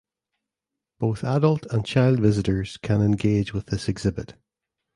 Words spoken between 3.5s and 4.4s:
with this exhibit.